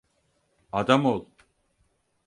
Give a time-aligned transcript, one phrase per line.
[0.71, 1.27] Adam ol.